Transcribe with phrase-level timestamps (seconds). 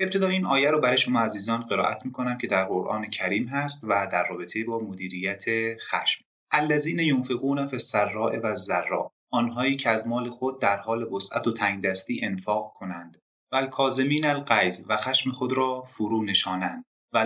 [0.00, 4.08] ابتدا این آیه رو برای شما عزیزان قرائت می‌کنم که در قرآن کریم هست و
[4.12, 5.44] در رابطه با مدیریت
[5.90, 6.24] خشم.
[6.50, 11.52] الذین ینفقون فی السراء و الضراء آنهایی که از مال خود در حال وسعت و
[11.52, 13.18] تنگدستی انفاق کنند.
[13.52, 16.84] و الکاظمین الغیظ و خشم خود را فرو نشانند.
[17.12, 17.18] و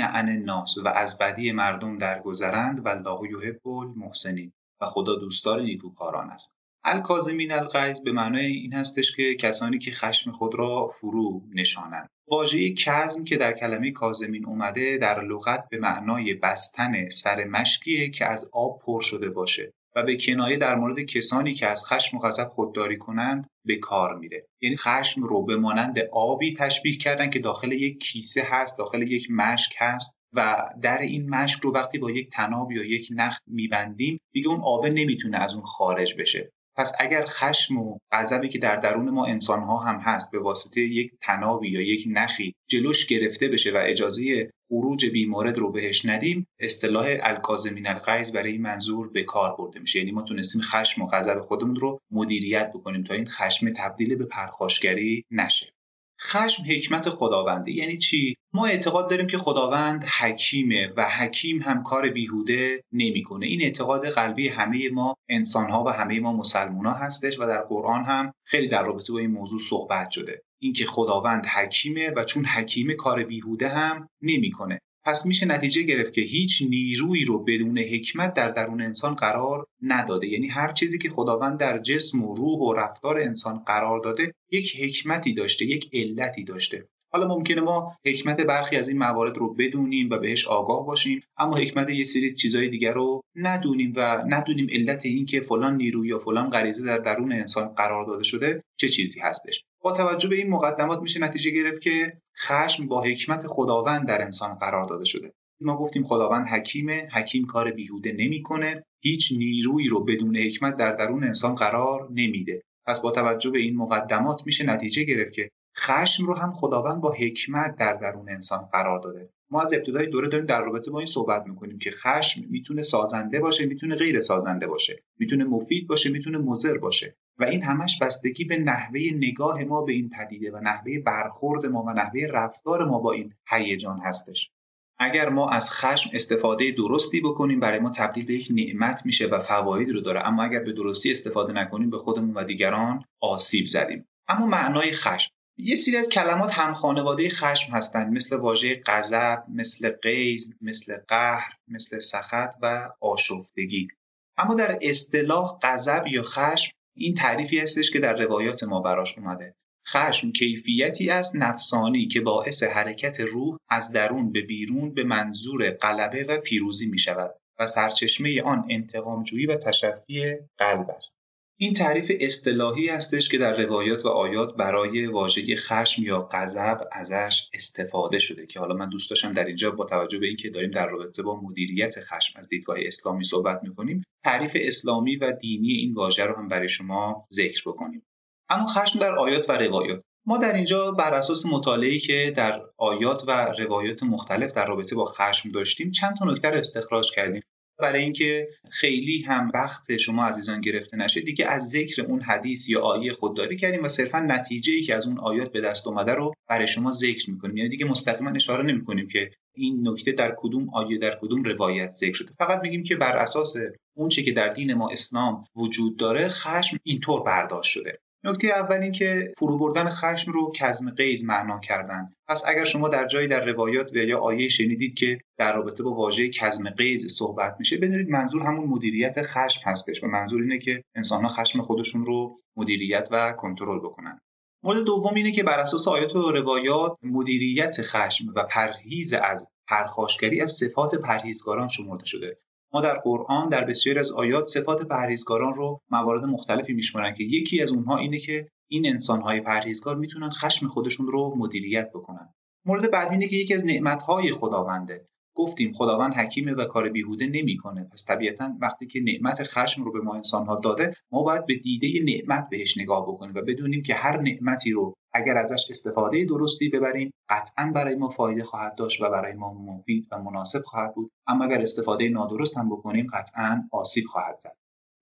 [0.00, 2.86] عن الناس و از بدی مردم درگذرند.
[2.86, 4.52] و الله یحب المحسنین.
[4.80, 6.55] و خدا دوستدار نیکوکاران است.
[6.88, 12.08] الکاظمین الغیظ به معنای این هستش که کسانی که خشم خود را فرو نشانند.
[12.28, 18.24] واژه کزم که در کلمه کازمین اومده در لغت به معنای بستن سر مشکیه که
[18.24, 22.20] از آب پر شده باشه و به کنایه در مورد کسانی که از خشم و
[22.20, 24.46] غضب خودداری کنند به کار میره.
[24.60, 29.30] یعنی خشم رو به مانند آبی تشبیه کردن که داخل یک کیسه هست داخل یک
[29.30, 34.18] مشک هست و در این مشک رو وقتی با یک تناب یا یک نخ میبندیم
[34.32, 36.52] دیگه اون آبه نمی‌تونه از اون خارج بشه.
[36.76, 40.80] پس اگر خشم و غضبی که در درون ما انسان ها هم هست به واسطه
[40.80, 46.46] یک تنابی یا یک نخی جلوش گرفته بشه و اجازه خروج بیمورد رو بهش ندیم
[46.60, 49.98] اصطلاح الکاظمین الغیظ برای این منظور به کار برده میشه.
[49.98, 54.24] یعنی ما تونستیم خشم و غضب خودمون رو مدیریت بکنیم تا این خشم تبدیل به
[54.24, 55.75] پرخاشگری نشه.
[56.20, 57.72] خشم حکمت خداونده.
[57.72, 63.46] یعنی چی؟ ما اعتقاد داریم که خداوند حکیمه و حکیم هم کار بیهوده نمی‌کنه.
[63.46, 67.62] این اعتقاد قلبی همه ما انسان ها و همه ما مسلمان ها هستش و در
[67.62, 70.42] قرآن هم خیلی در رابطه با این موضوع صحبت شده.
[70.60, 74.80] اینکه خداوند حکیمه و چون حکیمه کار بیهوده هم نمی‌کنه.
[75.06, 80.26] پس میشه نتیجه گرفت که هیچ نیرویی رو بدون حکمت در درون انسان قرار نداده.
[80.26, 84.76] یعنی هر چیزی که خداوند در جسم و روح و رفتار انسان قرار داده یک
[84.80, 86.88] حکمتی داشته یک علتی داشته.
[87.12, 91.56] حالا ممکنه ما حکمت برخی از این موارد رو بدونیم و بهش آگاه باشیم اما
[91.56, 96.18] حکمت یه سری چیزهای دیگر رو ندونیم و ندونیم علت این که فلان نیرو یا
[96.18, 99.64] فلان غریزه در درون انسان قرار داده شده چه چیزی هستش.
[99.86, 104.54] با توجه به این مقدمات میشه نتیجه گرفت که خشم با حکمت خداوند در انسان
[104.54, 105.32] قرار داده شده.
[105.60, 111.24] ما گفتیم خداوند حکیمه حکیم کار بیهوده نمی‌کنه هیچ نیرویی رو بدون حکمت در درون
[111.24, 112.62] انسان قرار نمیده.
[112.86, 117.12] پس با توجه به این مقدمات میشه نتیجه گرفت که خشم رو هم خداوند با
[117.12, 119.30] حکمت در درون انسان قرار داده.
[119.50, 123.40] ما از ابتدای دوره داریم در رابطه با این صحبت می‌کنیم که خشم می‌تونه سازنده
[123.40, 127.16] باشه می‌تونه غیر سازنده باشه می‌تونه مفید باشه می‌تونه مضر باشه.
[127.38, 131.82] و این همش بستگی به نحوه نگاه ما به این پدیده و نحوه برخورد ما
[131.82, 134.50] و نحوه رفتار ما با این هیجان هستش.
[134.98, 139.40] اگر ما از خشم استفاده درستی بکنیم برای ما تبدیل به یک نعمت میشه و
[139.40, 140.26] فواید رو داره.
[140.26, 144.08] اما اگر به درستی استفاده نکنیم به خودمون و دیگران آسیب زدیم.
[144.28, 145.35] اما معنای خشم.
[145.58, 151.52] یه سری از کلمات هم خانواده خشم هستند مثل واژه غضب مثل غیظ مثل قهر
[151.68, 153.88] مثل سخط و آشفتگی.
[154.36, 159.54] اما در اصطلاح غضب یا خشم این تعریفی هستش که در روایات ما براش اومده.
[159.88, 166.24] خشم کیفیتی است نفسانی که باعث حرکت روح از درون به بیرون به منظور غلبه
[166.24, 171.25] و پیروزی می شود و سرچشمه آن انتقامجویی و تشفی قلب است.
[171.58, 177.48] این تعریف اصطلاحی هستش که در روایات و آیات برای واژه خشم یا غضب ازش
[177.54, 180.86] استفاده شده که حالا من دوست داشتم در اینجا با توجه به اینکه داریم در
[180.86, 186.24] رابطه با مدیریت خشم از دیدگاه اسلامی صحبت می‌کنیم تعریف اسلامی و دینی این واژه
[186.24, 188.02] رو هم برای شما ذکر بکنیم.
[188.48, 190.02] اما خشم در آیات و روایات.
[190.26, 195.04] ما در اینجا بر اساس مطالعه‌ای که در آیات و روایات مختلف در رابطه با
[195.04, 197.42] خشم داشتیم چند تا نکته استخراج کردیم.
[197.78, 202.80] برای اینکه خیلی هم وقت شما عزیزان گرفته نشه دیگه از ذکر اون حدیث یا
[202.80, 206.34] آیه خودداری کردیم و صرفا نتیجه ای که از اون آیات به دست اومده رو
[206.48, 207.56] برای شما ذکر می‌کنیم.
[207.56, 212.12] یعنی دیگه مستقیما اشاره نمی‌کنیم که این نکته در کدوم آیه در کدوم روایت ذکر
[212.12, 212.32] شده.
[212.38, 213.56] فقط میگیم که بر اساس
[213.96, 217.98] اون چه که در دین ما اسلام وجود داره خشم اینطور برداشت شده.
[218.26, 222.12] نکته اول این که فرو بردن خشم رو کزم قیز معنا کردن.
[222.28, 225.90] پس اگر شما در جایی در روایات و یا آیه شنیدید که در رابطه با
[225.90, 230.82] واژه کزم قیز صحبت میشه بدونید منظور همون مدیریت خشم هستش و منظور اینه که
[230.94, 234.18] انسانها خشم خودشون رو مدیریت و کنترل بکنن.
[234.62, 240.40] مورد دوم اینه که بر اساس آیات و روایات مدیریت خشم و پرهیز از پرخاشگری
[240.40, 242.38] از صفات پرهیزگاران شمرده شده.
[242.72, 247.62] ما در قرآن در بسیاری از آیات صفات پرهیزگاران رو موارد مختلفی میشمارن که یکی
[247.62, 252.34] از اونها اینه که این انسانهای پرهیزگار می‌تونن خشم خودشون رو مدیریت بکنن.
[252.64, 255.06] مورد بعدی اینه که یکی از نعمتهای خداونده.
[255.36, 257.88] گفتیم خداوند حکیمه و کار بیهوده نمی‌کنه.
[257.92, 261.88] پس طبیعتا وقتی که نعمت خشم رو به ما انسانها داده ما باید به دیده
[262.04, 267.10] نعمت بهش نگاه بکنیم و بدونیم که هر نعمتی رو اگر ازش استفاده درستی ببریم
[267.28, 271.10] قطعا برای ما فایده خواهد داشت و برای ما مفید و مناسب خواهد بود.
[271.26, 274.56] اما اگر استفاده نادرست هم بکنیم قطعا آسیب خواهد زد.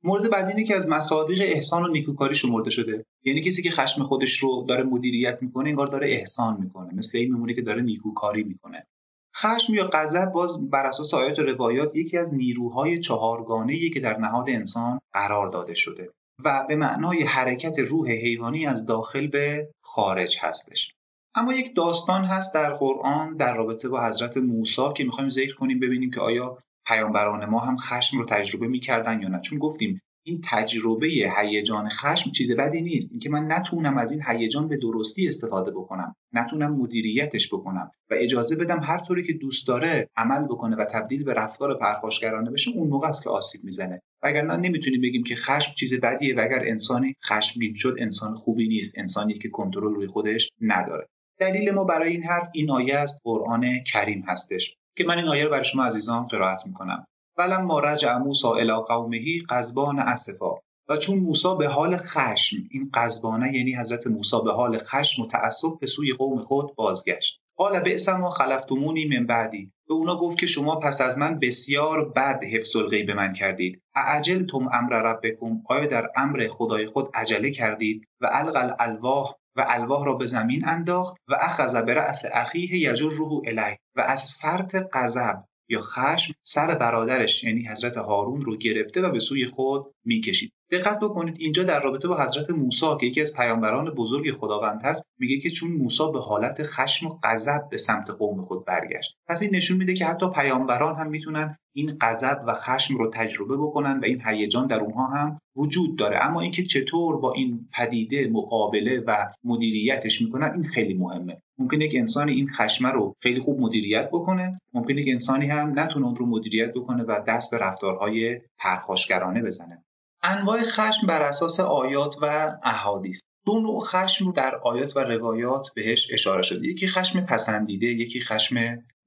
[0.04, 3.04] مورد بعدی اینه که از مصادیق احسان و نیکوکاری شمرده شده.
[3.25, 6.94] یعنی کسی که خشم خودش رو داره مدیریت می‌کنه انگار داره احسان می‌کنه.
[6.94, 8.87] مثل این میمونه که داره نیکوکاری می‌کنه.
[9.36, 14.19] خشم یا غضب باز بر اساس آیات و روایات یکی از نیروهای چهارگانه که در
[14.19, 16.10] نهاد انسان قرار داده شده
[16.44, 20.94] و به معنای حرکت روح حیوانی از داخل به خارج هستش.
[21.34, 25.80] اما یک داستان هست در قرآن در رابطه با حضرت موسی که می‌خوایم ذکر کنیم
[25.80, 29.40] ببینیم که آیا پیامبران ما هم خشم رو تجربه می‌کردن یا نه.
[29.40, 31.06] چون گفتیم این تجربه
[31.37, 33.12] هیجان خشم چیز بدی نیست.
[33.12, 36.15] اینکه من نتونم از این هیجان به درستی استفاده بکنم.
[36.32, 37.91] نتونم مدیریتش بکنم.
[38.11, 42.50] و اجازه بدم هر طوری که دوست داره عمل بکنه و تبدیل به رفتار پرخاشگرانه
[42.50, 44.03] بشه اون موقع است که آسیب می‌زنه.
[44.23, 48.99] وگرنه نمی‌تونیم بگیم که خشم چیز بدیه و اگر انسانی خشمگین شد انسان خوبی نیست.
[48.99, 51.06] انسانی که کنترل روی خودش نداره.
[51.38, 54.75] دلیل ما برای این حرف این آیه از قرآن کریم هستش.
[54.97, 57.06] که من این آیه رو برای شما عزیزان قرائت می‌کنم.
[57.38, 60.54] ما رجع موسی الی قومه قزبان اسفا.
[60.88, 65.26] و چون موسی به حال خشم این قزبانه یعنی حضرت موسی به حال خشم و
[65.26, 67.40] تعصب به سوی قوم خود بازگشت.
[67.56, 69.72] قال بئس ما خلفتمونی من بعدی.
[69.88, 73.82] به اونا گفت که شما پس از من بسیار بد حفظ الغیب من کردید.
[73.94, 80.04] اعجلتم امر ربکم؟ آیا در امر خدای خود عجله کردید؟ و القل الواح و الواح
[80.04, 83.78] را به زمین انداخت و اخذ برأس اخیه یجره الیه.
[83.96, 89.20] و از فرط غضب یا خشم سر برادرش یعنی حضرت هارون رو گرفته و به
[89.20, 90.52] سوی خود می‌کشید.
[90.79, 95.06] دقت بکنید اینجا در رابطه با حضرت موسی که یکی از پیامبران بزرگ خداوند هست
[95.19, 99.17] میگه که چون موسی به حالت خشم و غضب به سمت قوم خود برگشت.
[99.29, 103.56] پس این نشون میده که حتی پیامبران هم می‌تونن این غضب و خشم رو تجربه
[103.56, 106.25] بکنن و این هیجان در اونها هم وجود داره.
[106.25, 111.43] اما اینکه چطور با این پدیده مقابله و مدیریتش می‌کنن این خیلی مهمه.
[111.59, 116.06] ممکنه یک انسانی این خشمه رو خیلی خوب مدیریت بکنه ممکنه یک انسانی هم نتونه
[116.06, 119.85] اون رو مدیریت بکنه و دست به رفتارهای پرخاشگرانه بزنه.
[120.26, 123.21] انواع خشم بر اساس آیات و احادیث.
[123.47, 126.69] دو نوع خشم در آیات و روایات بهش اشاره شده.
[126.69, 128.56] یکی خشم پسندیده یکی خشم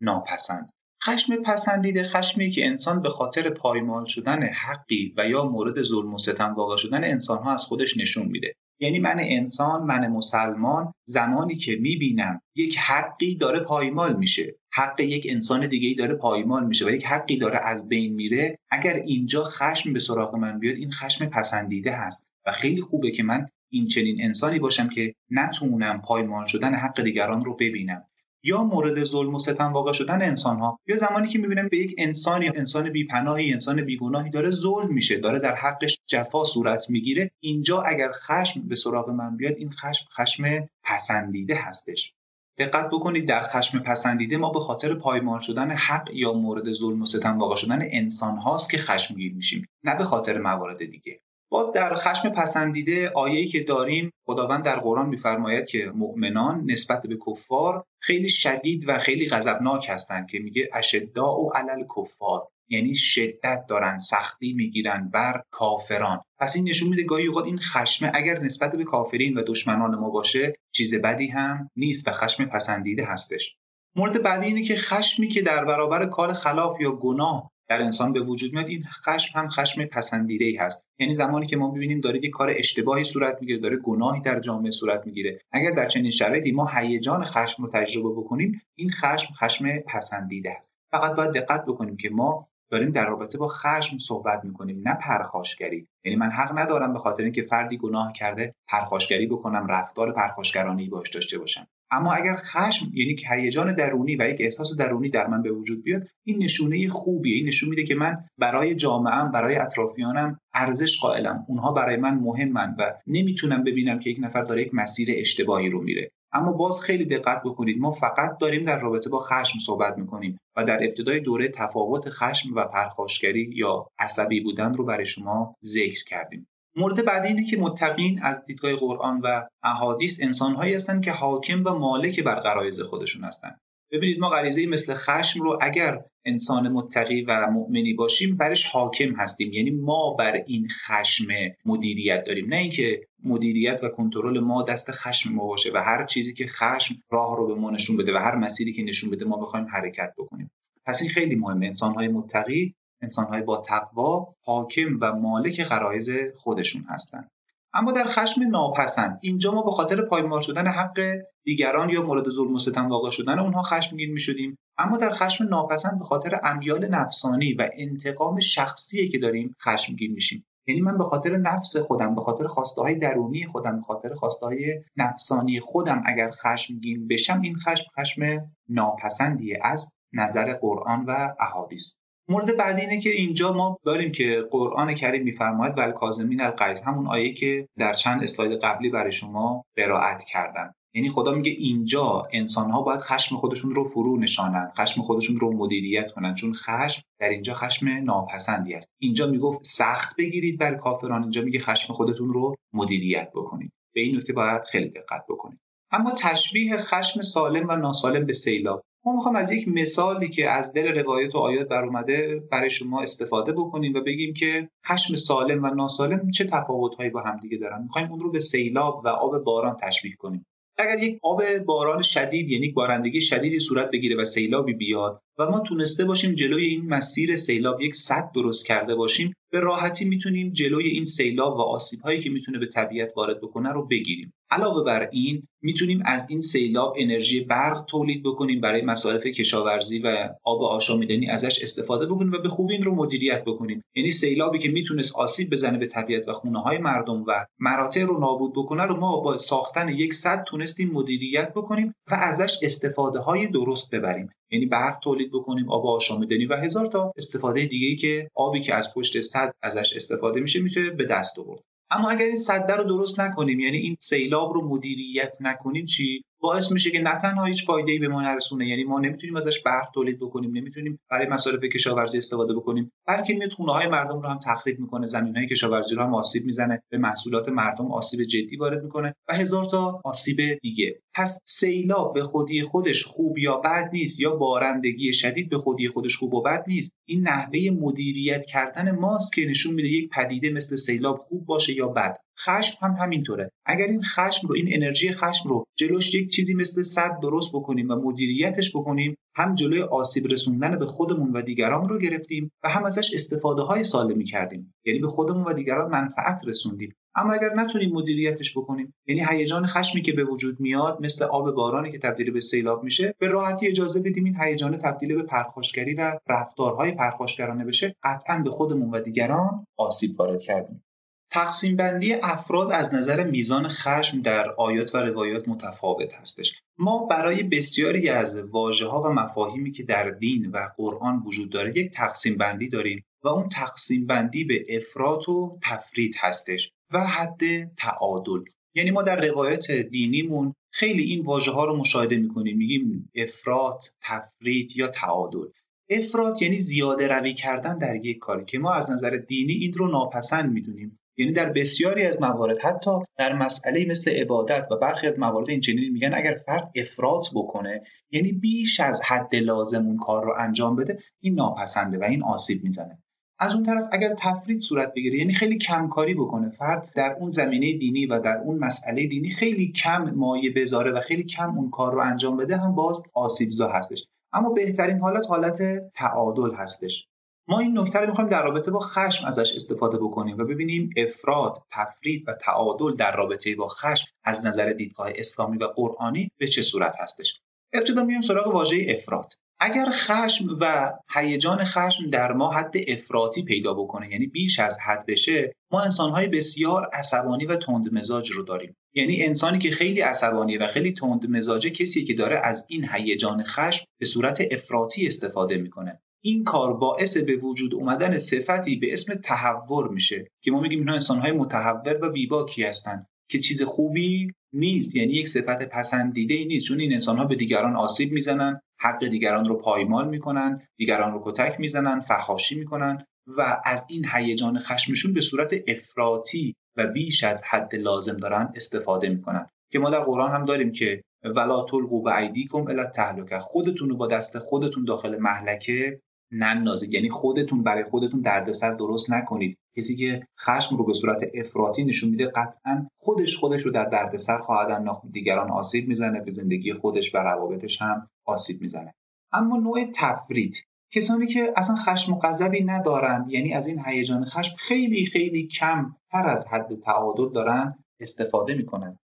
[0.01, 0.69] ناپسند.
[1.03, 6.17] خشم پسندیده خشمی که انسان به خاطر پایمال شدن حقی و یا مورد ظلم و
[6.17, 8.53] ستم واقع شدن انسانها از خودش نشون میده.
[8.79, 14.55] یعنی من انسان من مسلمان زمانی که می‌بینم یک حقی داره پایمال میشه.
[14.73, 18.59] حق یک انسان دیگه ای داره پایمال میشه و یک حقی داره از بین میره.
[18.71, 22.29] اگر اینجا خشم به سراغ من بیاد این خشم پسندیده هست.
[22.45, 27.45] و خیلی خوبه که من این چنین انسانی باشم که نتونم پایمال شدن حق دیگران
[27.45, 28.06] رو ببینم.
[28.43, 31.95] یا مورد ظلم و ستم واقع شدن انسان ها یا زمانی که می‌بینم به یک
[31.97, 37.81] انسانی انسان بیپناهی انسان بیگناهی داره ظلم میشه داره در حقش جفا صورت می‌گیره اینجا
[37.81, 42.13] اگر خشم به سراغ من بیاد این خشم خشم پسندیده هستش.
[42.57, 47.05] دقت بکنید در خشم پسندیده ما به خاطر پایمال شدن حق یا مورد ظلم و
[47.05, 51.19] ستم واقع شدن انسان هاست که خشمگین میشیم نه به خاطر موارد دیگه.
[51.49, 57.17] باز در خشم پسندیده آیه‌ای که داریم خداوند در قرآن میفرماید که مؤمنان نسبت به
[57.27, 63.65] کفار خیلی شدید و خیلی غضبناک هستند که میگه اشداء و علل کفار یعنی شدت
[63.69, 66.21] دارن سختی می‌گیرن بر کافران.
[66.39, 70.09] پس این نشون میده گاهی اوقات این خشم اگر نسبت به کافرین و دشمنان ما
[70.09, 73.55] باشه چیز بدی هم نیست و خشم پسندیده هستش.
[73.95, 78.19] مورد بعدی اینه که خشمی که در برابر کار خلاف یا گناه در انسان به
[78.19, 80.85] وجود میاد این خشم هم خشم پسندیده ای هست.
[80.99, 84.71] یعنی زمانی که ما ببینیم داره یک کار اشتباهی صورت می‌گیره داره گناهی در جامعه
[84.71, 85.39] صورت می‌گیره.
[85.51, 90.73] اگر در چنین شرایطی ما هیجان خشم رو تجربه بکنیم این خشم خشم پسندیده است.
[90.91, 95.87] فقط باید دقت بکنیم که ما داریم در رابطه با خشم صحبت می‌کنیم نه پرخاشگری.
[96.05, 101.09] یعنی من حق ندارم به خاطر اینکه فردی گناه کرده پرخاشگری بکنم رفتار پرخاشگرانه باش
[101.09, 101.67] داشته باشم.
[101.91, 105.83] اما اگر خشم یعنی که هیجان درونی و یک احساس درونی در من به وجود
[105.83, 107.35] بیاد این نشونه خوبیه.
[107.35, 111.45] این نشون میده که من برای جامعهم برای اطرافیانم ارزش قائلم.
[111.47, 115.83] اونها برای من مهمن و نمی‌تونم ببینم که یک نفر داره یک مسیر اشتباهی رو
[115.83, 116.11] میره.
[116.31, 117.77] اما باز خیلی دقت بکنید.
[117.79, 122.55] ما فقط داریم در رابطه با خشم صحبت می‌کنیم و در ابتدای دوره تفاوت خشم
[122.55, 126.47] و پرخاشگری یا عصبی بودن رو برای شما ذکر کردیم.
[126.77, 131.69] مورد بعدی اینه که متقین از دیدگاه قرآن و احادیث انسانهایی هستند که حاکم و
[131.69, 133.59] مالک بر غرایز خودشون هستند
[133.91, 139.53] ببینید ما غریزه مثل خشم رو اگر انسان متقی و مؤمنی باشیم برش حاکم هستیم.
[139.53, 141.27] یعنی ما بر این خشم
[141.65, 142.49] مدیریت داریم.
[142.49, 146.95] نه اینکه مدیریت و کنترل ما دست خشم ما باشه و هر چیزی که خشم
[147.11, 150.13] راه رو به ما نشون بده و هر مسیری که نشون بده ما بخوایم حرکت
[150.17, 150.51] بکنیم.
[150.85, 151.65] پس این خیلی مهمه.
[151.65, 157.29] انسانهای متقی انسانهای با تقوا حاکم و مالک غرایز خودشون هستند
[157.73, 160.99] اما در خشم ناپسند اینجا ما به خاطر پایمال شدن حق
[161.43, 165.47] دیگران یا مورد ظلم و ستم واقع شدن اونها خشمگین می شدیم اما در خشم
[165.47, 170.45] ناپسند به خاطر امیال نفسانی و انتقام شخصی که داریم خشمگین میشیم.
[170.67, 174.45] یعنی من به خاطر نفس خودم به خاطر خواسته های درونی خودم به خاطر خواسته
[174.45, 178.21] های نفسانی خودم اگر خشمگین بشم این خشم خشم
[178.69, 181.93] ناپسندیه از نظر قرآن و احادیث.
[182.29, 187.07] مورد بعدی اینه که اینجا ما داریم که قرآن کریم میفرماید ول کاظمین الغیظ همون
[187.07, 192.71] آیه که در چند اسلاید قبلی برای شما قرائت کردم یعنی خدا میگه اینجا انسان
[192.71, 197.29] ها باید خشم خودشون رو فرو نشانند خشم خودشون رو مدیریت کنند چون خشم در
[197.29, 198.89] اینجا خشم ناپسندی است.
[199.01, 203.71] اینجا می‌گفت سخت بگیرید بر کافران اینجا میگه خشم خودتون رو مدیریت بکنید.
[203.95, 205.59] به این نکته باید خیلی دقت بکنید.
[205.91, 208.83] اما تشبیه خشم سالم و ناسالم به سیلاب.
[209.05, 213.01] ما می‌خوام از یک مثالی که از دل روایت و آیات بر اومده برای شما
[213.01, 217.83] استفاده بکنیم و بگیم که خشم سالم و ناسالم چه تفاوتهایی با همدیگه دارن.
[217.83, 220.45] می‌خوایم اون رو به سیلاب و آب باران تشبیه کنیم.
[220.77, 225.59] اگر یک آب باران شدید یعنی بارندگی شدیدی صورت بگیره و سیلابی بیاد و ما
[225.59, 230.87] تونسته باشیم جلوی این مسیر سیلاب یک صد درست کرده باشیم به راحتی می‌تونیم جلوی
[230.87, 234.33] این سیلاب و آسیب هایی که می‌تونه به طبیعت وارد بکنه رو بگیریم.
[234.51, 240.29] علاوه بر این می‌تونیم از این سیلاب انرژی برق تولید بکنیم برای مصارف کشاورزی و
[240.43, 243.83] آب آشامیدنی ازش استفاده بکنیم و به خوبی این رو مدیریت بکنیم.
[243.95, 248.19] یعنی سیلابی که می‌تونست آسیب بزنه به طبیعت و خونه های مردم و مراتع رو
[248.19, 253.47] نابود بکنه رو ما با ساختن یک صد تونستیم مدیریت بکنیم و ازش استفاده های
[253.47, 254.29] درست ببریم.
[254.51, 258.75] یعنی برق تولید بکنیم آب آشامیدنی و هزار تا استفاده دیگه ای که آبی که
[258.75, 261.61] از پشت صد ازش استفاده میشه می‌تونه به دست آورد.
[261.89, 266.71] اما اگر این صده رو درست نکنیم یعنی این سیلاب رو مدیریت نکنیم چی؟ باعث
[266.71, 270.19] میشه که نه تنها هیچ ای به ما نرسونه یعنی ما نمی‌تونیم ازش برق تولید
[270.19, 274.79] بکنیم نمی‌تونیم برای مصارف کشاورزی استفاده بکنیم بلکه میاد خونه های مردم رو هم تخریب
[274.79, 279.15] می‌کنه زمین های کشاورزی رو هم آسیب می‌زنه به محصولات مردم آسیب جدی وارد می‌کنه
[279.29, 280.99] و هزار تا آسیب دیگه.
[281.15, 286.17] پس سیلاب به خودی خودش خوب یا بد نیست یا بارندگی شدید به خودی خودش
[286.17, 290.75] خوب و بد نیست این نحوه مدیریت کردن ماست که نشون میده یک پدیده مثل
[290.75, 292.17] سیلاب خوب باشه یا بد.
[292.45, 293.51] خشم هم همینطوره.
[293.65, 297.89] اگر این خشم رو این انرژی خشم رو جلوش یک چیزی مثل صد درست بکنیم
[297.89, 302.85] و مدیریتش بکنیم هم جلوی آسیب رسوندن به خودمون و دیگران رو گرفتیم و هم
[302.85, 306.95] ازش استفاده های سالمی کردیم یعنی به خودمون و دیگران منفعت رسوندیم.
[307.15, 311.91] اما اگر نتونیم مدیریتش بکنیم یعنی هیجان خشمی که به وجود میاد مثل آب بارانی
[311.91, 316.19] که تبدیل به سیلاب میشه به راحتی اجازه بدیم این هیجان تبدیل به پرخاشگری و
[316.29, 320.83] رفتارهای پرخاشگرانه بشه قطعا به خودمون و دیگران آسیب وارد کردیم.
[321.31, 326.53] تقسیم بندی افراد از نظر میزان خشم در آیات و روایات متفاوت هستش.
[326.77, 331.77] ما برای بسیاری از واژه ها و مفاهیمی که در دین و قرآن وجود داره
[331.77, 337.73] یک تقسیم بندی داریم و اون تقسیم بندی به افراط و تفرید هستش و حد
[337.77, 338.43] تعادل.
[338.75, 342.57] یعنی ما در روایات دینیمون خیلی این واژه ها رو مشاهده می‌کنیم.
[342.57, 345.47] میگیم افراط تفرید یا تعادل.
[345.89, 349.87] افراط یعنی زیاده روی کردن در یک کاری که ما از نظر دینی این رو
[349.87, 350.99] ناپسند می‌دونیم.
[351.17, 355.59] یعنی در بسیاری از موارد حتی در مسئله مثل عبادت و برخی از موارد این
[355.59, 357.81] چنین میگن اگر فرد افراط بکنه
[358.11, 362.63] یعنی بیش از حد لازم اون کار رو انجام بده این ناپسنده و این آسیب
[362.63, 362.97] می‌زنه.
[363.39, 367.77] از اون طرف اگر تفرید صورت بگیره یعنی خیلی کمکاری بکنه فرد در اون زمینه
[367.77, 371.93] دینی و در اون مسئله دینی خیلی کم مایه بذاره و خیلی کم اون کار
[371.93, 374.07] رو انجام بده هم باز آسیبزا هستش.
[374.33, 375.61] اما بهترین حالت حالت
[375.93, 377.07] تعادل هستش.
[377.49, 381.63] ما این نکته رو می‌خوایم در رابطه با خشم ازش استفاده بکنیم و ببینیم افراد،
[381.71, 386.61] تفرید و تعادل در رابطه با خشم از نظر دیدگاه اسلامی و قرآنی به چه
[386.61, 387.39] صورت هستش.
[387.73, 389.33] ابتدا میایم سراغ واژه افراد.
[389.59, 395.05] اگر خشم و هیجان خشم در ما حد افراطی پیدا بکنه یعنی بیش از حد
[395.05, 400.57] بشه ما انسانهای بسیار عصبانی و تند مزاج رو داریم یعنی انسانی که خیلی عصبانی
[400.57, 405.57] و خیلی تند مزاجه کسی که داره از این هیجان خشم به صورت افراطی استفاده
[405.57, 410.79] می‌کنه این کار باعث به وجود اومدن صفتی به اسم تحور میشه که ما میگیم
[410.79, 414.95] اینا انسانهای متحور و بیباکی هستند که چیز خوبی نیست.
[414.95, 416.65] یعنی یک صفت پسندیده ای نیست.
[416.65, 421.21] چون این انسان ها به دیگران آسیب می‌زنن حق دیگران رو پایمال می‌کنن دیگران رو
[421.25, 427.43] کتک می‌زنن فحاشی می‌کنن و از این هیجان خشمشون به صورت افراطی و بیش از
[427.49, 429.45] حد لازم دارن استفاده می‌کنن.
[429.71, 434.07] که ما در قرآن هم داریم که ولا تلقوا بایدیکم الی التهلکه خودتون رو با
[434.07, 435.99] دست خودتون داخل محلکه.
[436.31, 436.93] نندازید.
[436.93, 439.57] یعنی خودتون برای خودتون دردسر درست نکنید.
[439.77, 444.37] کسی که خشم رو به صورت افراطی نشون میده قطعا خودش خودش رو در دردسر
[444.37, 445.01] خواهد انداخت.
[445.11, 448.93] دیگران آسیب می‌زنه به زندگی خودش و روابطش هم آسیب می‌زنه.
[449.31, 450.55] اما نوع تفرید
[450.91, 455.95] کسانی که اصلا خشم و غضبی ندارند یعنی از این هیجان خشم خیلی خیلی کم
[456.11, 458.99] تر از حد تعادل دارن استفاده می‌کنن.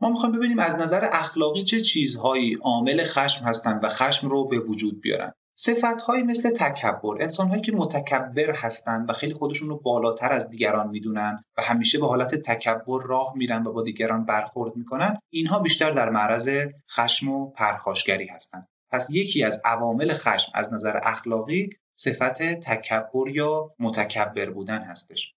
[0.00, 4.58] ما می‌خوایم ببینیم از نظر اخلاقی چه چیزهایی عامل خشم هستند و خشم رو به
[4.58, 5.32] وجود بیارن.
[5.54, 11.44] صفتهایی مثل تکبر انسانهایی که متکبر هستند و خیلی خودشون رو بالاتر از دیگران می‌دونن
[11.58, 16.10] و همیشه به حالت تکبر راه میرن و با دیگران برخورد می‌کنن اینها بیشتر در
[16.10, 16.50] معرض
[16.96, 18.68] خشم و پرخاشگری هستند.
[18.90, 25.34] پس یکی از عوامل خشم از نظر اخلاقی صفت تکبر یا متکبر بودن هستش.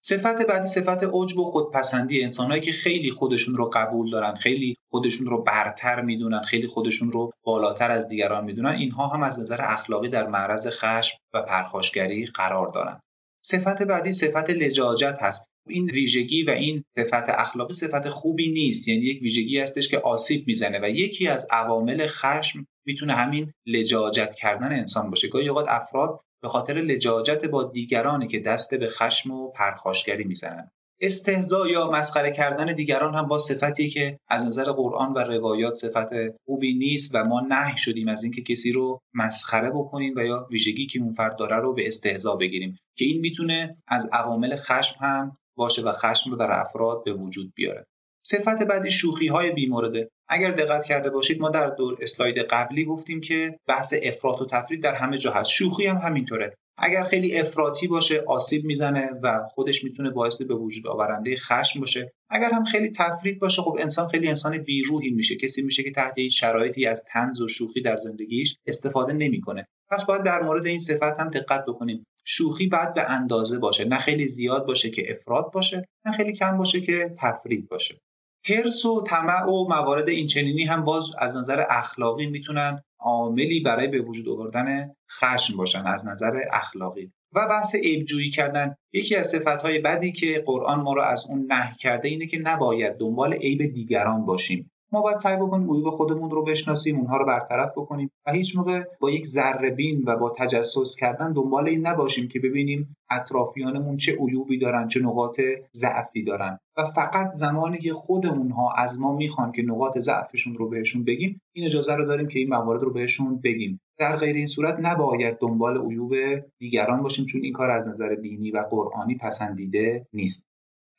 [0.00, 2.22] صفت بعدی صفت عجب و خودپسندی.
[2.22, 7.32] انسانهایی که خیلی خودشون رو قبول دارن خیلی خودشون رو برتر می‌دونن خیلی خودشون رو
[7.42, 12.68] بالاتر از دیگران می‌دونن اینها هم از نظر اخلاقی در معرض خشم و پرخاشگری قرار
[12.68, 13.00] دارن.
[13.44, 15.46] صفت بعدی صفت لجاجت هست.
[15.68, 18.88] این ویژگی و این صفت اخلاقی صفت خوبی نیست.
[18.88, 24.34] یعنی یک ویژگی هستش که آسیب می‌زنه و یکی از عوامل خشم می‌تونه همین لجاجت
[24.34, 25.28] کردن انسان باشه.
[25.28, 30.70] گاهی اوقات افراد به خاطر لجاجت با دیگرانی که دست به خشم و پرخاشگری می‌زنند
[31.00, 36.08] استهزا یا مسخره کردن دیگران هم با صفتی که از نظر قرآن و روایات صفت
[36.44, 40.86] خوبی نیست و ما نهی شدیم از اینکه کسی رو مسخره بکنیم و یا ویژگی
[40.86, 42.78] که اون فرد داره رو به استهزا بگیریم.
[42.96, 47.52] که این می‌تونه از عوامل خشم هم باشه و خشم رو در افراد به وجود
[47.54, 47.86] بیاره.
[48.24, 53.20] صفت بعدی شوخی های بیمورده اگر دقت کرده باشید ما در دور اسلاید قبلی گفتیم
[53.20, 55.50] که بحث افراط و تفرید در همه جا هست.
[55.50, 56.56] شوخی هم همینطوره.
[56.78, 62.12] اگر خیلی افراطی باشه آسیب می‌زنه و خودش می‌تونه باعث به وجود آورنده خشم باشه.
[62.30, 65.36] اگر هم خیلی تفرید باشه خب انسان خیلی انسان بیروحی میشه.
[65.36, 69.68] کسی میشه که تحت هیچ شرایطی از تنز و شوخی در زندگیش استفاده نمی‌کنه.
[69.90, 72.06] پس باید در مورد این صفت هم دقت بکنیم.
[72.24, 73.84] شوخی باید به اندازه باشه.
[73.84, 78.00] نه خیلی زیاد باشه که افراد باشه نه خیلی کم باشه که تفرید باشه.
[78.48, 84.00] حرس و طمع و موارد اینچنینی هم باز از نظر اخلاقی می‌تونن عاملی برای به
[84.00, 87.12] وجود آوردن خشم باشن از نظر اخلاقی.
[87.32, 88.74] و بحث عیبجویی کردن.
[88.92, 92.96] یکی از صفتهای بدی که قرآن ما رو از اون نه کرده اینه که نباید
[92.96, 94.70] دنبال عیب دیگران باشیم.
[94.92, 98.84] ما باید سعی بکنیم عیوب خودمون رو بشناسیم اونها رو برطرف بکنیم و هیچ موقع
[99.00, 104.16] با یک ذره بین و با تجسس کردن دنبال این نباشیم که ببینیم اطرافیانمون چه
[104.16, 105.40] عیوبی دارن چه نقاط
[105.72, 106.58] ضعفی دارن.
[106.76, 111.40] و فقط زمانی که خود اونها از ما می‌خوان که نقاط ضعفشون رو بهشون بگیم
[111.52, 113.80] این اجازه رو داریم که این موارد رو بهشون بگیم.
[113.98, 116.14] در غیر این صورت نباید دنبال عیوب
[116.58, 120.46] دیگران باشیم چون این کار از نظر دینی و قرآنی پسندیده نیست.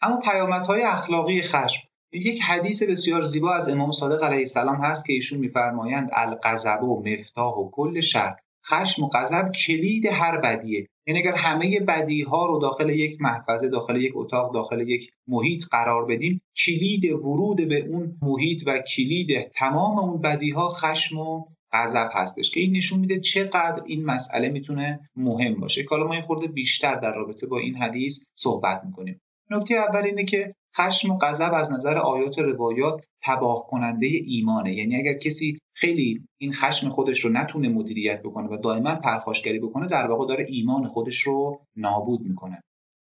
[0.01, 5.13] اما پیامدهای اخلاقی خشم یک حدیث بسیار زیبا از امام صادق علیه السلام هست که
[5.13, 10.87] ایشون میفرمایند الغضب و مفتاح و کل شر خشم و غضب کلید هر بدیه.
[11.07, 15.65] یعنی اگر همه بدی ها رو داخل یک محفظه داخل یک اتاق داخل یک محیط
[15.71, 21.45] قرار بدیم کلید ورود به اون محیط و کلید تمام اون بدی ها خشم و
[21.71, 25.83] غضب هستش که این نشون میده چقدر این مسئله می‌تونه مهم باشه.
[25.83, 29.21] که ما یه خورده بیشتر در رابطه با این حدیث صحبت می‌کنیم.
[29.51, 34.75] نکته اول اینه که خشم و غضب از نظر آیات و روایات تباه کننده ایمانه.
[34.75, 39.87] یعنی اگر کسی خیلی این خشم خودش رو نتونه مدیریت بکنه و دائما پرخاشگری بکنه
[39.87, 42.63] در واقع داره ایمان خودش رو نابود می‌کنه.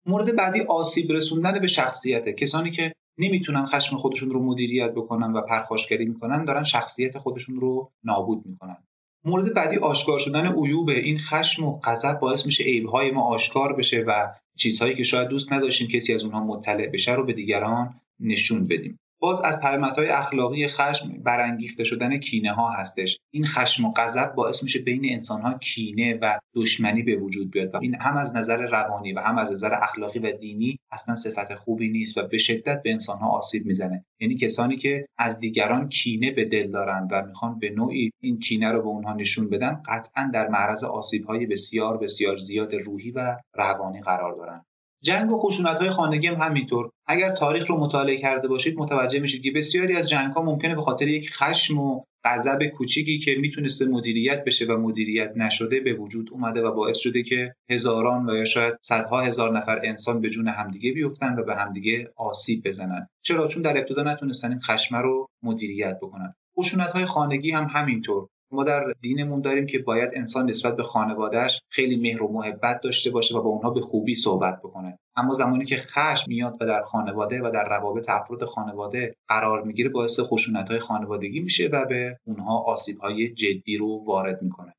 [0.07, 5.41] مورد بعدی آسیب رسوندن به شخصیت کسانی که نمی‌تونن خشم خودشون رو مدیریت بکنن و
[5.41, 8.77] پرخاشگری می‌کنن دارن شخصیت خودشون رو نابود می‌کنن.
[9.25, 14.05] مورد بعدی آشکار شدن عیوب این خشم و غضب باعث میشه عیبهای ما آشکار بشه
[14.07, 18.66] و چیزهایی که شاید دوست نداشتیم کسی از اونها مطلع بشه رو به دیگران نشون
[18.66, 18.99] بدیم.
[19.21, 23.19] باز از پیامدهای اخلاقی خشم برانگیخته شدن کینه ها هستش.
[23.31, 27.75] این خشم و غضب باعث میشه بین انسان ها کینه و دشمنی به وجود بیاد
[27.75, 31.55] و این هم از نظر روانی و هم از نظر اخلاقی و دینی اصلا صفت
[31.55, 34.05] خوبی نیست و به شدت به انسان ها آسیب می‌زنه.
[34.21, 38.73] یعنی کسانی که از دیگران کینه به دل دارن و می‌خوان به نوعی این کینه
[38.73, 43.37] رو به اونها نشون بدن قطعا در معرض آسیب های بسیار بسیار زیاد روحی و
[43.55, 44.65] روانی قرار دارن.
[45.03, 46.91] جنگ و خشونت های خانگی هم همینطور.
[47.07, 50.83] اگر تاریخ رو مطالعه کرده باشید متوجه میشید که بسیاری از جنگ ها ممکنه به
[50.83, 56.29] خاطر یک خشم و غضب کوچیکی که می‌تونسته مدیریت بشه و مدیریت نشده به وجود
[56.33, 60.49] اومده و باعث شده که هزاران و یا شاید صدها هزار نفر انسان به جون
[60.49, 63.07] همدیگه بیفتن و به همدیگه آسیب بزنن.
[63.23, 66.35] چرا؟ چون در ابتدا نتونستن این خشم رو مدیریت بکنن.
[66.59, 68.29] خشونت های خانگی هم همینطور.
[68.51, 73.11] ما در دینمون داریم که باید انسان نسبت به خانوادهش خیلی مهر و محبت داشته
[73.11, 74.99] باشه و با اونها به خوبی صحبت بکنه.
[75.17, 79.89] اما زمانی که خشم میاد و در خانواده و در روابط افراد خانواده قرار می‌گیره
[79.89, 84.75] باعث خشونت های خانوادگی میشه و به اونها آسیب های جدی رو وارد می‌کنه.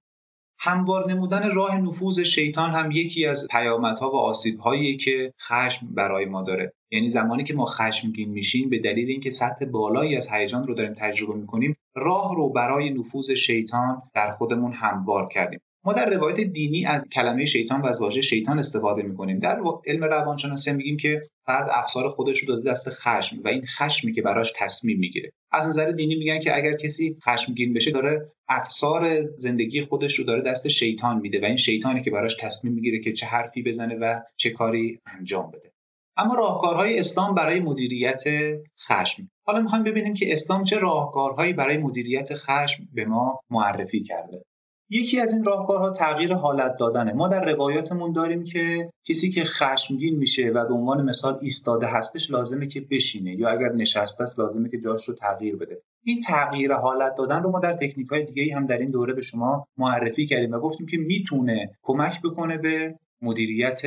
[0.61, 6.41] هموار نمودن راه نفوذ شیطان هم یکی از پیامدها و آسیبهایی که خشم برای ما
[6.41, 6.73] داره.
[6.91, 10.93] یعنی زمانی که ما خشمگین میشیم به دلیل اینکه سطح بالایی از هیجان رو داریم
[10.93, 15.59] تجربه می‌کنیم راه رو برای نفوذ شیطان در خودمون هموار کردیم.
[15.89, 19.39] ما در روایت دینی از کلمه شیطان و از واژه شیطان استفاده می‌کنیم.
[19.39, 24.13] در علم روانشناسی میگیم که فرد افسار خودش رو داده دست خشم و این خشمی
[24.13, 25.31] که براش تصمیم می‌گیره.
[25.51, 30.41] از نظر دینی میگن که اگر کسی خشمگین بشه داره افسار زندگی خودش رو داره
[30.41, 34.19] دست شیطان میده و این شیطانی که براش تصمیم می‌گیره که چه حرفی بزنه و
[34.37, 35.71] چه کاری انجام بده.
[36.17, 38.23] اما راهکارهای اسلام برای مدیریت
[38.87, 39.29] خشم.
[39.45, 44.41] حالا می‌خوایم ببینیم که اسلام چه راهکارهایی برای مدیریت خشم به ما معرفی کرده.
[44.89, 47.13] یکی از این راهکارها تغییر حالت دادنه.
[47.13, 52.31] ما در روایاتمون داریم که کسی که خشمگین میشه و به عنوان مثال ایستاده هستش
[52.31, 55.81] لازمه که بشینه یا اگر نشسته است لازمه که جاش رو تغییر بده.
[56.03, 59.21] این تغییر حالت دادن رو ما در تکنیک های دیگه هم در این دوره به
[59.21, 63.81] شما معرفی کردیم و گفتیم که می‌تونه کمک بکنه به مدیریت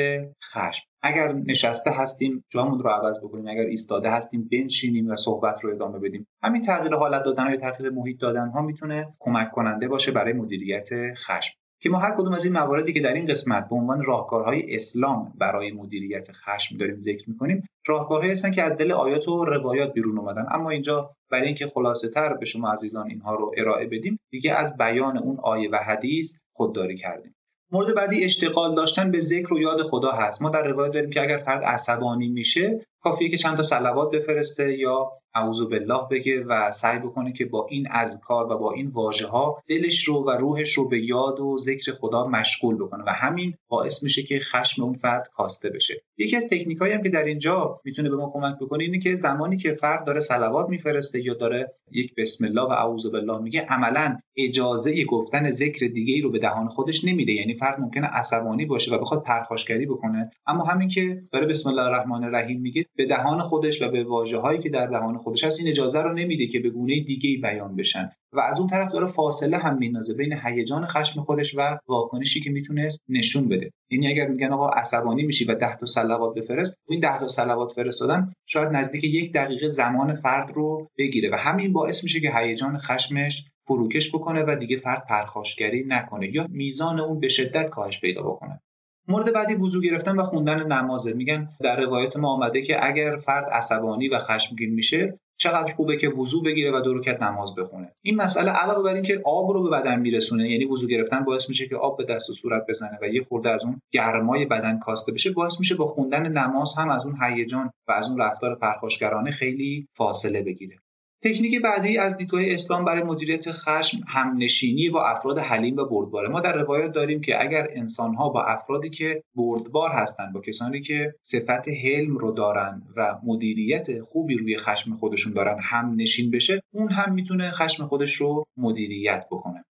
[0.53, 0.85] خشم.
[1.03, 3.49] اگر نشسته هستیم جامون رو عوض بکنیم.
[3.49, 6.27] اگر ایستاده هستیم بنشینیم و صحبت رو ادامه بدیم.
[6.43, 10.89] همین تغییر حالت دادن یا تغییر محیط دادن ها می‌تونه کمک کننده باشه برای مدیریت
[11.15, 11.55] خشم.
[11.81, 15.33] که ما هر کدوم از این مواردی که در این قسمت به عنوان راهکارهای اسلام
[15.39, 20.19] برای مدیریت خشم داریم ذکر می‌کنیم راهکارهایی هستن که از دل آیات و روایات بیرون
[20.19, 20.47] اومدن.
[20.51, 24.77] اما اینجا برای اینکه خلاصه تر به شما عزیزان اینها رو ارائه بدیم دیگه از
[24.77, 27.35] بیان اون آیه و حدیث خودداری کردیم.
[27.73, 30.43] مورد بعدی اشتغال داشتن به ذکر و یاد خدا هست.
[30.43, 34.79] ما در روایت داریم که اگر فرد عصبانی میشه کافیه که چند تا صلوات بفرسته
[34.79, 39.27] یا اعوذ بالله بگه و سعی بکنه که با این اذکار و با این واژه
[39.27, 43.55] ها دلش رو و روحش رو به یاد و ذکر خدا مشغول بکنه و همین
[43.69, 46.03] باعث میشه که خشم اون فرد کاسته بشه.
[46.19, 49.57] یکی از تکنیکایی هم که در اینجا می‌تونه به ما کمک بکنه اینه که زمانی
[49.57, 54.19] که فرد داره صلوات میفرسته یا داره یک بسم الله و اعوذ بالله میگه عملا
[54.37, 57.33] اجازه گفتن ذکر دیگه ای رو به دهان خودش نمیده.
[57.33, 60.31] یعنی فرد ممکنه عصبانی باشه و بخواد پرخاشگری بکنه.
[60.47, 64.59] اما همین که داره بسم الله الرحمن الرحیم میگه به دهان خودش و به واژه‌هایی
[64.61, 68.11] که در دهان خودش هست این اجازه رو نمیده که به گونه دیگه بیان بشن.
[68.33, 72.51] و از اون طرف داره فاصله هم میندازه بین هیجان خشم خودش و واکنشی که
[72.51, 73.71] می‌تونست نشون بده.
[73.91, 77.73] یعنی اگر میگن آقا عصبانی میشی و 10 تا صلوات بفرست این 10 تا صلوات
[77.73, 81.31] فرستادن شاید نزدیک یک دقیقه زمان فرد رو بگیره.
[81.33, 86.47] و همین باعث میشه که هیجان خشمش فروکش بکنه و دیگه فرد پرخاشگری نکنه یا
[86.51, 88.61] میزان اون به شدت کاهش پیدا بکنه.
[89.09, 91.13] مورد بعدی وضو گرفتن و خوندن نمازه.
[91.13, 96.09] میگن در روایت ما آمده که اگر فرد عصبانی و خشمگین میشه چقدر خوبه که
[96.09, 97.93] وضو بگیره و دو رکعت نماز بخونه.
[98.03, 101.69] این مسئله علاوه بر اینکه آب رو به بدن میرسونه یعنی وضو گرفتن باعث میشه
[101.69, 105.13] که آب به دست و صورت بزنه و یه خورده از اون گرمای بدن کاسته
[105.13, 109.31] بشه باعث میشه با خوندن نماز هم از اون هیجان و از اون رفتار پرخاشگرانه
[109.31, 110.82] خیلی فاصله بگیره.
[111.25, 116.29] تکنیک بعدی از دیدگاه اسلام برای مدیریت خشم همنشینی با افراد حلیم و بردباره.
[116.29, 121.15] ما در روایات داریم که اگر انسانها با افرادی که بردبار هستند با کسانی که
[121.21, 126.93] صفت حلم رو دارن و مدیریت خوبی روی خشم خودشون دارن هم نشین بشه اون
[126.93, 129.65] هم می‌تونه خشم خودش رو مدیریت بکنه.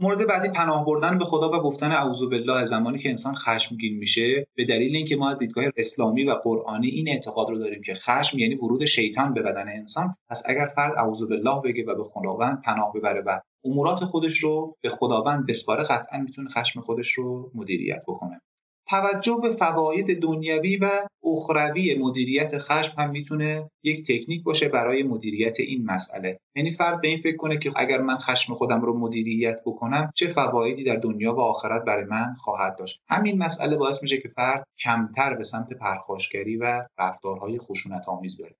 [0.00, 4.46] مورد بعدی پناه بردن به خدا و گفتن اعوذ بالله زمانی که انسان خشمگین میشه
[4.54, 8.38] به دلیل اینکه ما از دیدگاه اسلامی و قرآنی این اعتقاد رو داریم که خشم
[8.38, 12.62] یعنی ورود شیطان به بدن انسان پس اگر فرد اعوذ بالله بگه و به خداوند
[12.62, 18.02] پناه ببره و امورات خودش رو به خداوند بسپاره قطعا می‌تونه خشم خودش رو مدیریت
[18.02, 18.40] بکنه.
[18.88, 20.90] توجه به فواید دنیوی و
[21.24, 26.40] اخروی مدیریت خشم هم می‌تونه یک تکنیک باشه برای مدیریت این مسئله.
[26.56, 30.26] یعنی فرد به این فکر کنه که اگر من خشم خودم رو مدیریت بکنم چه
[30.26, 34.66] فوایدی در دنیا و آخرت برای من خواهد داشت؟ همین مسئله باعث میشه که فرد
[34.78, 38.54] کمتر به سمت پرخاشگری و رفتارهای خشونت آمیز بره.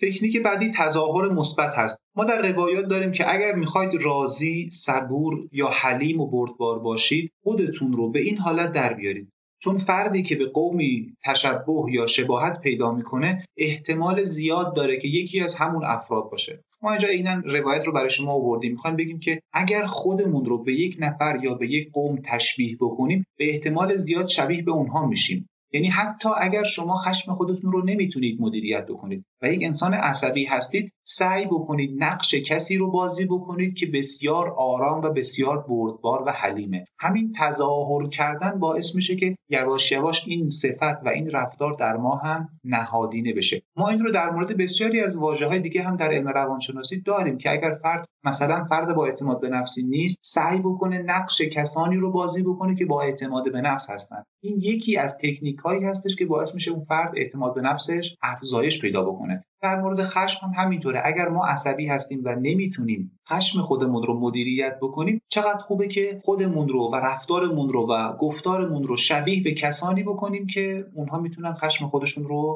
[0.00, 1.98] تکنیک بعدی تظاهر مثبت هست.
[2.16, 7.92] ما در روایات داریم که اگر می‌خواید راضی صبور یا حلیم و بردبار باشید خودتون
[7.92, 9.28] رو به این حالت در بیارید.
[9.58, 15.40] چون فردی که به قومی تشبه یا شباهت پیدا می‌کنه احتمال زیاد داره که یکی
[15.40, 16.60] از همون افراد باشه.
[16.82, 18.72] ما اینجا عینا روایت رو برای شما آوردیم.
[18.72, 23.26] می‌خوایم بگیم که اگر خودمون رو به یک نفر یا به یک قوم تشبیه بکنیم
[23.38, 25.48] به احتمال زیاد شبیه به اونها میشیم.
[25.74, 30.92] یعنی حتی اگر شما خشم خودتون رو نمی‌تونید مدیریت بکنید و یک انسان عصبی هستید
[31.04, 36.84] سعی بکنید نقش کسی رو بازی بکنید که بسیار آرام و بسیار بردبار و حلیمه.
[36.98, 42.16] همین تظاهر کردن باعث میشه که یواش یواش این صفت و این رفتار در ما
[42.16, 43.62] هم نهادینه بشه.
[43.76, 47.38] ما این رو در مورد بسیاری از واژه های دیگه هم در علم روانشناسی داریم
[47.38, 52.12] که اگر فرد مثلا فرد با اعتماد به نفسی نیست سعی بکنه نقش کسانی رو
[52.12, 56.26] بازی بکنه که با اعتماد به نفس هستن این یکی از تکنیک هایی هستش که
[56.26, 59.44] باعث میشه اون فرد اعتماد به نفسش افزایش پیدا بکنه.
[59.62, 61.02] در مورد خشم هم همینطوره.
[61.04, 66.68] اگر ما عصبی هستیم و نمی‌تونیم خشم خودمون رو مدیریت بکنیم چقدر خوبه که خودمون
[66.68, 71.88] رو و رفتارمون رو و گفتارمون رو شبیه به کسانی بکنیم که اونها می‌تونن خشم
[71.88, 72.52] خودشون رو